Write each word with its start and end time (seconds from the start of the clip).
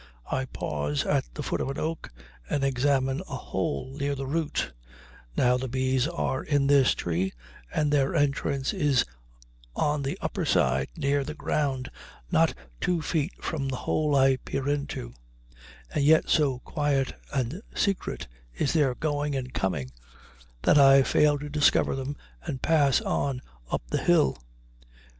I 0.31 0.45
pause 0.45 1.05
at 1.05 1.25
the 1.35 1.43
foot 1.43 1.61
of 1.61 1.69
an 1.69 1.77
oak 1.77 2.11
and 2.49 2.63
examine 2.63 3.19
a 3.29 3.35
hole 3.35 3.93
near 3.99 4.15
the 4.15 4.25
root; 4.25 4.73
now 5.37 5.57
the 5.57 5.67
bees 5.67 6.07
are 6.07 6.43
in 6.43 6.65
this 6.65 6.95
tree 6.95 7.33
and 7.71 7.91
their 7.93 8.15
entrance 8.15 8.73
is 8.73 9.05
on 9.75 10.01
the 10.01 10.17
upper 10.19 10.43
side 10.43 10.87
near 10.97 11.23
the 11.23 11.35
ground 11.35 11.91
not 12.31 12.55
two 12.79 13.03
feet 13.03 13.43
from 13.43 13.67
the 13.67 13.75
hole 13.85 14.15
I 14.15 14.37
peer 14.37 14.67
into, 14.67 15.13
and 15.93 16.03
yet 16.03 16.29
so 16.29 16.57
quiet 16.61 17.13
and 17.31 17.61
secret 17.75 18.27
is 18.55 18.73
their 18.73 18.95
going 18.95 19.35
and 19.35 19.53
coming 19.53 19.91
that 20.63 20.79
I 20.79 21.03
fail 21.03 21.37
to 21.37 21.47
discover 21.47 21.95
them 21.95 22.17
and 22.41 22.59
pass 22.59 23.01
on 23.01 23.39
up 23.69 23.83
the 23.91 23.99
hill. 24.01 24.39